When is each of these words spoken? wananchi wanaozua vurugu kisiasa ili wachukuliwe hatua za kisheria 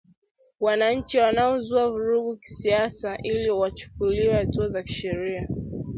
wananchi 0.59 1.17
wanaozua 1.19 1.89
vurugu 1.91 2.37
kisiasa 2.37 3.17
ili 3.17 3.49
wachukuliwe 3.49 4.33
hatua 4.33 4.67
za 4.67 4.83
kisheria 4.83 5.47